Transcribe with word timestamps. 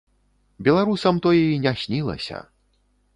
Беларусам 0.67 1.19
тое 1.25 1.41
і 1.51 1.59
не 1.65 1.73
снілася. 1.83 2.37